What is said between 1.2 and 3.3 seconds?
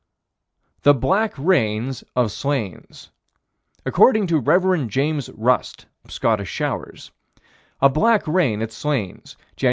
rains of Slains: